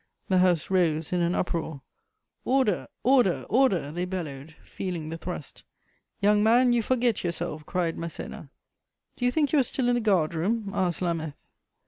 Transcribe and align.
The 0.29 0.39
House 0.39 0.71
rose 0.71 1.13
in 1.13 1.21
an 1.21 1.35
uproar: 1.35 1.83
"Order! 2.43 2.87
Order! 3.03 3.45
Order!" 3.49 3.91
they 3.91 4.05
bellowed, 4.05 4.55
feeling 4.63 5.09
the 5.09 5.17
thrust. 5.19 5.63
"Young 6.21 6.41
man, 6.41 6.73
you 6.73 6.81
forget 6.81 7.23
yourself!" 7.23 7.67
cried 7.67 7.97
Masséna. 7.97 8.49
"Do 9.15 9.25
you 9.25 9.31
think 9.31 9.53
you 9.53 9.59
are 9.59 9.61
still 9.61 9.89
in 9.89 9.93
the 9.93 10.01
guard 10.01 10.33
room?" 10.33 10.71
asked 10.73 11.03
Lameth. 11.03 11.35